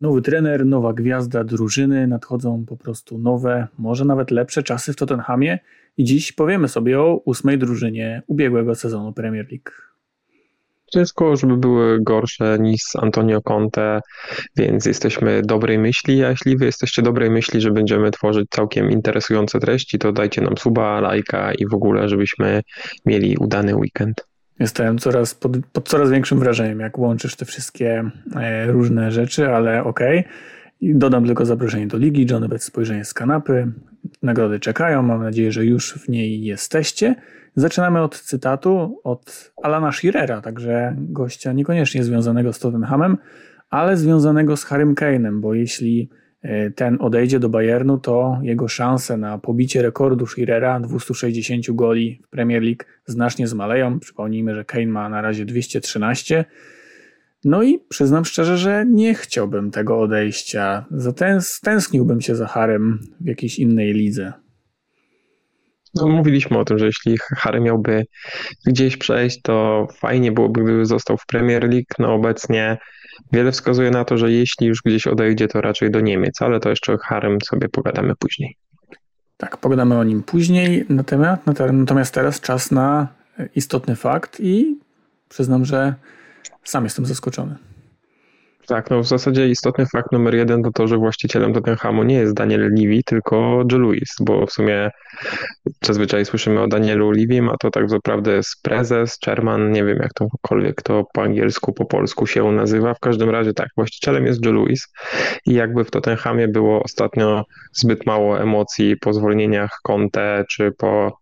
[0.00, 5.58] Nowy trener, nowa gwiazda drużyny, nadchodzą po prostu nowe, może nawet lepsze czasy w Tottenhamie
[5.96, 9.70] i dziś powiemy sobie o ósmej drużynie ubiegłego sezonu Premier League.
[10.92, 14.00] Wszystko, żeby były gorsze niż Antonio Conte,
[14.56, 19.60] więc jesteśmy dobrej myśli, a jeśli wy jesteście dobrej myśli, że będziemy tworzyć całkiem interesujące
[19.60, 22.62] treści, to dajcie nam suba, lajka i w ogóle, żebyśmy
[23.06, 24.29] mieli udany weekend.
[24.60, 29.84] Jestem coraz pod, pod, coraz większym wrażeniem, jak łączysz te wszystkie e, różne rzeczy, ale
[29.84, 30.18] okej.
[30.20, 30.32] Okay.
[30.82, 33.72] Dodam tylko zaproszenie do ligi, Johnny Bet spojrzenie z kanapy.
[34.22, 37.14] Nagrody czekają, mam nadzieję, że już w niej jesteście.
[37.56, 43.16] Zaczynamy od cytatu od Alana Shearera, także gościa niekoniecznie związanego z Tottenhamem,
[43.70, 46.10] ale związanego z Harrym Kane'em, bo jeśli
[46.76, 52.62] ten odejdzie do Bayernu, to jego szanse na pobicie rekordu Shearera 260 goli w Premier
[52.62, 54.00] League znacznie zmaleją.
[54.00, 56.44] Przypomnijmy, że Kane ma na razie 213.
[57.44, 60.84] No i przyznam szczerze, że nie chciałbym tego odejścia.
[60.90, 64.32] Zatęskniłbym się za Harem w jakiejś innej lidze.
[65.94, 68.06] No, mówiliśmy o tym, że jeśli Harry miałby
[68.66, 71.94] gdzieś przejść, to fajnie byłoby, gdyby został w Premier League.
[71.98, 72.78] No obecnie
[73.32, 76.70] wiele wskazuje na to, że jeśli już gdzieś odejdzie, to raczej do Niemiec, ale to
[76.70, 78.56] jeszcze o Harem sobie pogadamy później.
[79.36, 80.86] Tak, pogadamy o nim później.
[81.72, 83.08] Natomiast teraz czas na
[83.54, 84.78] istotny fakt i
[85.28, 85.94] przyznam, że
[86.64, 87.56] sam jestem zaskoczony.
[88.70, 92.34] Tak, no w zasadzie istotny fakt numer jeden to to, że właścicielem Tottenhamu nie jest
[92.34, 94.90] Daniel Levy, tylko Joe Louis, bo w sumie
[95.84, 100.12] zazwyczaj słyszymy o Danielu Levym, a to tak naprawdę jest prezes, chairman, nie wiem jak
[100.14, 102.94] tokolwiek to po angielsku, po polsku się nazywa.
[102.94, 104.88] W każdym razie tak, właścicielem jest Joe Louis
[105.46, 111.18] i jakby w Tottenhamie było ostatnio zbyt mało emocji po zwolnieniach Conte czy po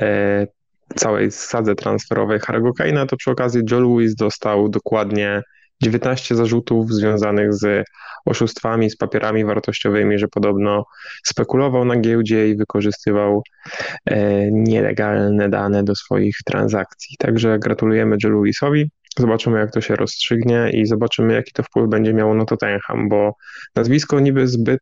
[0.00, 0.46] e,
[0.94, 5.42] całej sadze transferowej Harry'ego Kane'a, to przy okazji Joe Louis dostał dokładnie
[5.82, 7.84] 19 zarzutów związanych z
[8.24, 10.84] oszustwami, z papierami wartościowymi, że podobno
[11.24, 13.42] spekulował na giełdzie i wykorzystywał
[14.06, 17.16] e, nielegalne dane do swoich transakcji.
[17.18, 18.90] Także gratulujemy Joe Louisowi.
[19.18, 23.32] Zobaczymy, jak to się rozstrzygnie i zobaczymy, jaki to wpływ będzie miało na Tottenham, bo
[23.76, 24.80] nazwisko niby zbyt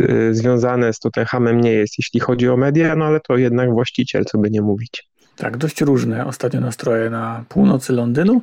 [0.00, 4.24] e, związane z Tottenhamem nie jest, jeśli chodzi o media, no ale to jednak właściciel,
[4.24, 5.08] co by nie mówić.
[5.36, 8.42] Tak, dość różne ostatnio nastroje na północy Londynu,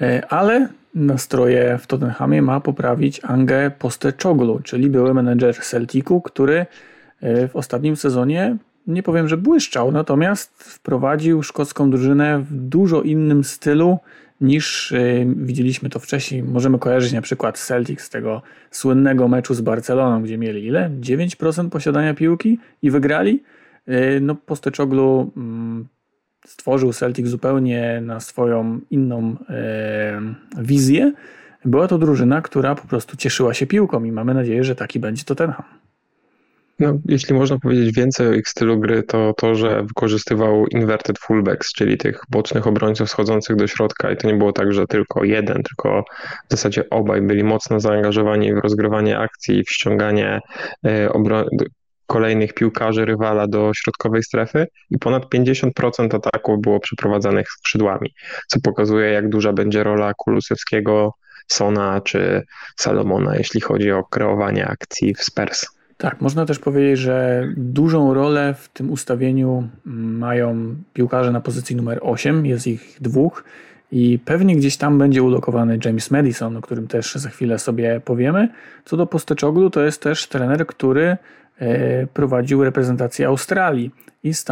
[0.00, 6.66] e, ale nastroje w Tottenhamie ma poprawić Angę Postecoglou, czyli były menedżer Celticu, który
[7.20, 8.56] e, w ostatnim sezonie
[8.86, 13.98] nie powiem, że błyszczał, natomiast wprowadził szkocką drużynę w dużo innym stylu
[14.40, 14.98] niż e,
[15.36, 16.42] widzieliśmy to wcześniej.
[16.42, 20.90] Możemy kojarzyć na przykład Celtic z tego słynnego meczu z Barceloną, gdzie mieli ile?
[21.00, 23.42] 9% posiadania piłki i wygrali.
[23.86, 25.86] E, no Postecoglou mm,
[26.46, 30.20] stworzył Celtic zupełnie na swoją inną e,
[30.58, 31.12] wizję.
[31.64, 35.24] Była to drużyna, która po prostu cieszyła się piłką i mamy nadzieję, że taki będzie
[35.24, 35.78] Tottenham.
[36.78, 41.72] No, jeśli można powiedzieć więcej o ich stylu gry, to to, że wykorzystywał inverted fullbacks,
[41.72, 45.62] czyli tych bocznych obrońców schodzących do środka i to nie było tak, że tylko jeden,
[45.62, 46.04] tylko
[46.48, 50.40] w zasadzie obaj byli mocno zaangażowani w rozgrywanie akcji, w ściąganie
[50.84, 51.12] e,
[52.08, 58.14] kolejnych piłkarzy rywala do środkowej strefy i ponad 50% ataków było przeprowadzanych skrzydłami,
[58.46, 61.14] co pokazuje, jak duża będzie rola Kulusewskiego,
[61.46, 62.42] Sona czy
[62.76, 65.66] Salomona, jeśli chodzi o kreowanie akcji w Spurs.
[65.96, 71.98] Tak, można też powiedzieć, że dużą rolę w tym ustawieniu mają piłkarze na pozycji numer
[72.02, 73.44] 8, jest ich dwóch
[73.92, 78.48] i pewnie gdzieś tam będzie ulokowany James Madison, o którym też za chwilę sobie powiemy.
[78.84, 81.16] Co do Posteczoglu, to jest też trener, który
[81.60, 83.90] E, prowadził reprezentację Australii
[84.22, 84.44] i z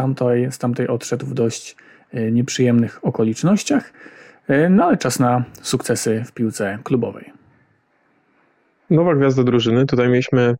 [0.59, 1.75] tamtej odszedł w dość
[2.11, 3.93] e, nieprzyjemnych okolicznościach.
[4.47, 7.36] E, no ale czas na sukcesy w piłce klubowej.
[8.89, 9.85] Nowa gwiazda drużyny.
[9.85, 10.55] Tutaj mieliśmy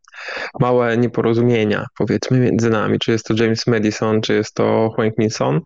[0.60, 3.00] małe nieporozumienia, powiedzmy, między nami.
[3.00, 5.62] Czy jest to James Madison, czy jest to Frank Minson.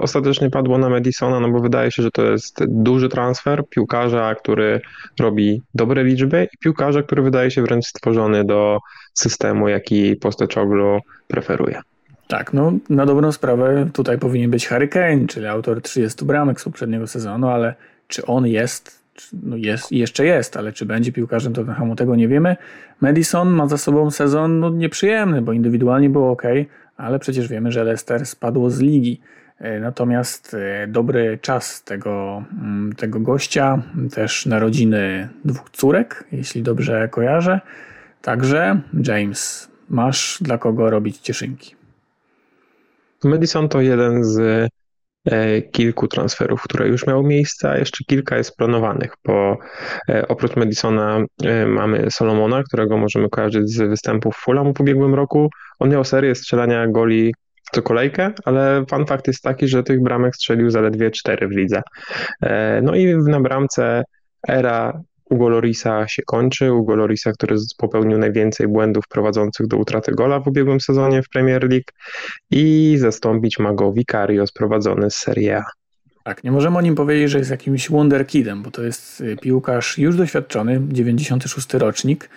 [0.00, 4.80] Ostatecznie padło na Madisona, no bo wydaje się, że to jest duży transfer piłkarza, który
[5.20, 8.78] robi dobre liczby i piłkarza, który wydaje się wręcz stworzony do
[9.14, 11.80] systemu, jaki Postecoglou preferuje.
[12.28, 16.64] Tak, no na dobrą sprawę tutaj powinien być Harry Kane, czyli autor 30 bramek z
[16.64, 17.74] poprzedniego sezonu, ale
[18.08, 19.01] czy on jest,
[19.32, 22.56] no jest jeszcze jest, ale czy będzie piłkarzem Tottenhamu, tego nie wiemy.
[23.00, 26.42] Madison ma za sobą sezon no, nieprzyjemny, bo indywidualnie było ok,
[26.96, 29.20] ale przecież wiemy, że Leicester spadło z ligi.
[29.58, 33.82] E, natomiast e, dobry czas tego, mm, tego gościa,
[34.14, 37.60] też narodziny dwóch córek, jeśli dobrze kojarzę,
[38.22, 41.74] Także, James, masz dla kogo robić cieszynki.
[43.24, 44.68] Madison to jeden z
[45.72, 49.56] kilku transferów, które już miały miejsce, a jeszcze kilka jest planowanych, bo
[50.08, 55.50] e, oprócz Madisona e, mamy Solomona, którego możemy kojarzyć z występów Fulham w ubiegłym roku.
[55.78, 57.34] On miał serię strzelania goli
[57.72, 61.82] co kolejkę, ale fan fakt jest taki, że tych bramek strzelił zaledwie cztery w lidze.
[62.82, 64.04] No i na bramce
[64.48, 65.00] era
[65.32, 66.72] Ugo Lorisa się kończy.
[66.72, 71.70] Ugo Lorisa, który popełnił najwięcej błędów prowadzących do utraty gola w ubiegłym sezonie w Premier
[71.70, 71.90] League
[72.50, 75.64] i zastąpić ma go Vicario sprowadzony z Serie A.
[76.24, 79.98] Tak, nie możemy o nim powiedzieć, że jest jakimś wonderkidem, bo to jest y, piłkarz
[79.98, 82.28] już doświadczony, 96 rocznik,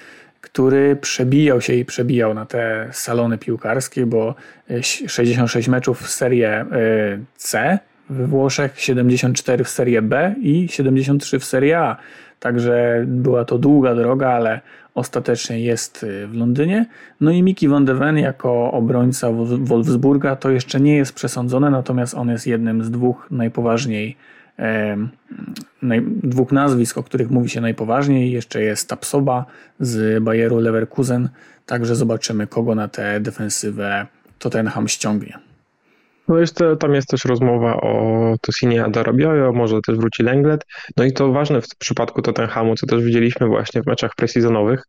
[0.42, 4.36] który przebijał się i przebijał na te salony piłkarskie, bo
[4.82, 11.40] 66 y, meczów w Serie y, C we Włoszech, 74 w Serie B i 73
[11.40, 11.98] w Serie A.
[12.46, 14.62] Także była to długa droga, ale
[14.94, 16.86] ostatecznie jest y, w Londynie.
[17.22, 22.14] No i Mickey van de Ven jako obrońca Wolfsburga to jeszcze nie jest przesądzone, natomiast
[22.14, 24.16] on jest jednym z dwóch najpoważniej
[25.82, 28.32] naj, dwóch nazwisk, o których mówi się najpoważniej.
[28.32, 29.46] Jeszcze jest Tapsoba
[29.80, 31.30] z Bayeru Leverkusen,
[31.66, 34.08] także zobaczymy kogo na tę defensywę
[34.40, 35.40] Tottenham ściągnie.
[36.28, 40.66] No jeszcze tam jest też rozmowa o Tosinie Adarabiojo, może też wróci Lenglet.
[40.98, 44.84] No i to ważne w przypadku Tottenhamu, co też widzieliśmy właśnie w meczach preseasonowych,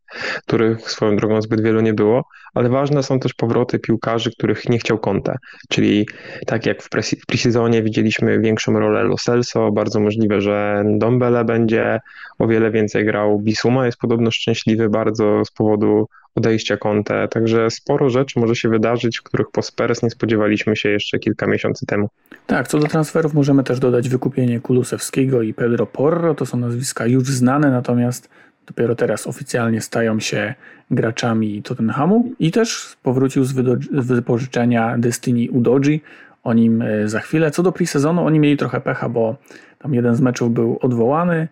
[0.47, 2.25] których swoją drogą zbyt wielu nie było,
[2.55, 5.37] ale ważne są też powroty piłkarzy, których nie chciał Conte.
[5.69, 6.07] Czyli
[6.47, 6.89] tak jak w
[7.27, 12.01] preseasonie widzieliśmy większą rolę Lo Celso, bardzo możliwe, że Dombele będzie
[12.39, 13.39] o wiele więcej grał.
[13.39, 16.07] Bisuma jest podobno szczęśliwy bardzo z powodu
[16.37, 21.19] odejścia Conte, także sporo rzeczy może się wydarzyć, których po Spurs nie spodziewaliśmy się jeszcze
[21.19, 22.09] kilka miesięcy temu.
[22.47, 27.07] Tak, co do transferów możemy też dodać wykupienie Kulusewskiego i Pedro Porro, to są nazwiska
[27.07, 28.29] już znane, natomiast
[28.67, 30.55] dopiero teraz oficjalnie stają się
[30.91, 32.33] graczami Tottenhamu.
[32.39, 33.53] I też powrócił z,
[33.93, 36.03] wypożyczenia Destiny Udoji,
[36.45, 37.51] o nim e, za chwilę.
[37.51, 39.37] Co do pre-sezonu, oni mieli trochę pecha, bo
[39.79, 41.49] tam jeden z meczów był odwołany,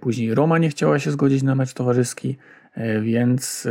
[0.00, 2.36] później Roma nie chciała się zgodzić na mecz towarzyski,
[2.74, 3.68] E, więc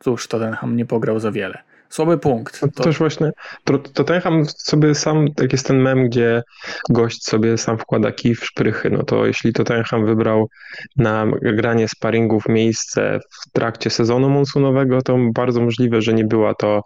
[0.00, 1.58] cóż, Tottenham nie pograł za wiele.
[1.88, 2.60] Słaby punkt.
[2.60, 3.30] To, to też właśnie,
[3.64, 6.42] to, Tottenham sobie sam, tak jest ten mem, gdzie
[6.90, 10.48] gość sobie sam wkłada kij w szprychy, no to jeśli Tottenham wybrał
[10.96, 16.82] na granie sparingów miejsce w trakcie sezonu monsunowego, to bardzo możliwe, że nie była to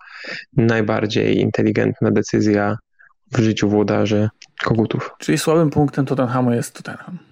[0.57, 2.77] najbardziej inteligentna decyzja
[3.33, 4.29] w życiu włodarzy
[4.65, 5.11] kogutów.
[5.19, 7.28] Czyli słabym punktem Tottenhamu jest Tottenham.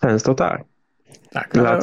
[0.00, 0.64] Często tak.
[1.30, 1.78] Tak, ale...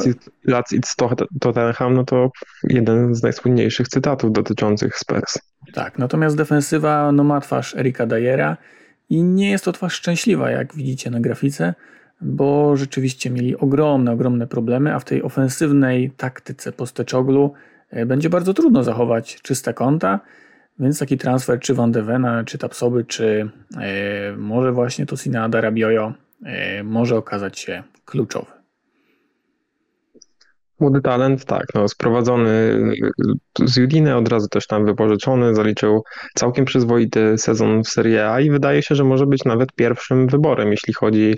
[0.46, 2.30] Let's it's Tottenham, no to
[2.62, 5.38] jeden z najsłynniejszych cytatów dotyczących Spurs.
[5.72, 8.56] Tak, natomiast defensywa no, ma twarz Erika Dajera
[9.10, 11.74] i nie jest to twarz szczęśliwa, jak widzicie na grafice,
[12.20, 17.52] bo rzeczywiście mieli ogromne, ogromne problemy, a w tej ofensywnej taktyce Posteczoglu
[17.90, 20.20] e, będzie bardzo trudno zachować czyste konta,
[20.78, 23.50] więc taki transfer czy Van de Vena, czy Tapsoby, czy
[23.80, 26.12] e, może właśnie Tosina Darabiojo
[26.44, 27.82] e, może okazać się
[28.14, 28.52] kluczowy.
[30.80, 32.78] Młody talent, tak, no, sprowadzony
[33.64, 36.02] z Udine, od razu też tam wypożyczony, zaliczył
[36.34, 40.70] całkiem przyzwoity sezon w Serie A i wydaje się, że może być nawet pierwszym wyborem,
[40.70, 41.34] jeśli chodzi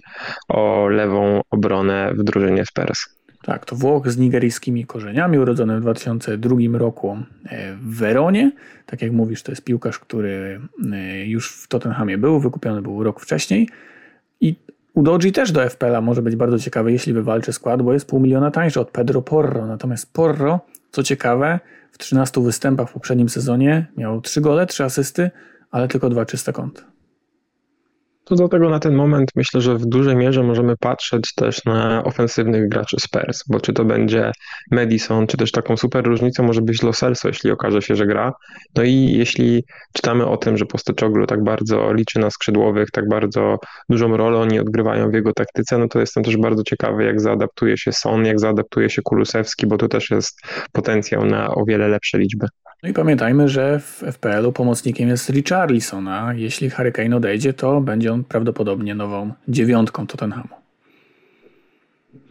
[0.48, 2.98] o lewą obronę w drużynie Spurs.
[3.42, 8.52] Tak, to Włoch z nigeryjskimi korzeniami, urodzony w 2002 roku e, w Weronie.
[8.86, 10.60] Tak jak mówisz, to jest piłkarz, który
[10.92, 13.68] e, już w Tottenhamie był, wykupiony był rok wcześniej.
[14.40, 14.56] I
[14.96, 18.50] Udoji też do FPL-a może być bardzo ciekawy, jeśli wywalczy skład, bo jest pół miliona
[18.50, 19.66] tańszy od Pedro Porro.
[19.66, 20.60] Natomiast Porro,
[20.90, 21.60] co ciekawe,
[21.92, 25.30] w 13 występach w poprzednim sezonie miał 3 gole, 3 asysty,
[25.70, 26.82] ale tylko dwa czyste kąty.
[28.28, 32.68] To dlatego na ten moment myślę, że w dużej mierze możemy patrzeć też na ofensywnych
[32.68, 34.32] graczy Spurs, bo czy to będzie
[34.70, 38.32] Madison, czy też taką super różnicą może być Lo Celso, jeśli okaże się, że gra.
[38.76, 43.58] No i jeśli czytamy o tym, że Posteczoglu tak bardzo liczy na skrzydłowych, tak bardzo
[43.88, 47.78] dużą rolę oni odgrywają w jego taktyce, no to jestem też bardzo ciekawy, jak zaadaptuje
[47.78, 50.40] się Son, jak zaadaptuje się Kulusewski, bo to też jest
[50.72, 52.46] potencjał na o wiele lepsze liczby.
[52.82, 58.12] No i pamiętajmy, że w FPL-u pomocnikiem jest Richarlison, a jeśli Hurricane odejdzie, to będzie
[58.12, 60.55] on prawdopodobnie nową dziewiątką Tottenhamu.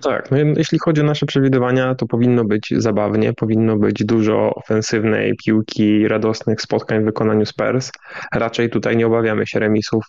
[0.01, 5.35] Tak, no jeśli chodzi o nasze przewidywania, to powinno być zabawnie, powinno być dużo ofensywnej
[5.45, 7.91] piłki, radosnych spotkań w wykonaniu Spurs.
[8.33, 10.03] Raczej tutaj nie obawiamy się remisów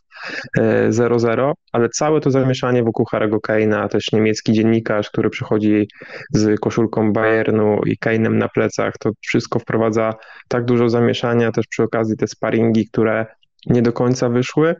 [0.88, 5.88] 0-0, e, ale całe to zamieszanie wokół Harry'ego Kane'a, też niemiecki dziennikarz, który przychodzi
[6.30, 10.14] z koszulką Bayernu i Kane'em na plecach, to wszystko wprowadza
[10.48, 13.26] tak dużo zamieszania, też przy okazji te sparingi, które
[13.66, 14.74] nie do końca wyszły,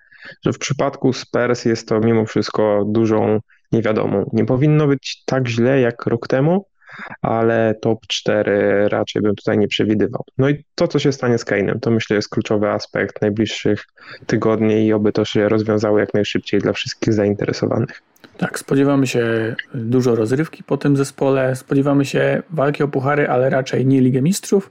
[0.45, 3.41] że w przypadku Spurs jest to mimo wszystko dużą
[3.73, 4.31] niewiadomą.
[4.33, 6.67] Nie powinno być tak źle jak rok temu,
[7.23, 10.25] ale top 4 raczej bym tutaj nie przewidywał.
[10.39, 13.85] No i to, co się stanie z Kane'em, to myślę jest kluczowy aspekt najbliższych
[14.27, 18.03] tygodni i oby to się rozwiązało jak najszybciej dla wszystkich zainteresowanych.
[18.39, 23.87] Tak, spodziewamy się dużo rozrywki po tym zespole, spodziewamy się walki o puchary, ale raczej
[23.87, 24.71] nie Ligę Mistrzów.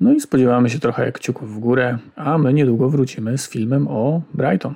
[0.00, 4.22] No i spodziewamy się trochę kciuków w górę, a my niedługo wrócimy z filmem o
[4.34, 4.72] Brighton.